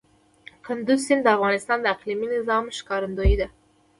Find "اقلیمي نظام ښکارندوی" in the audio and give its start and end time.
1.95-3.33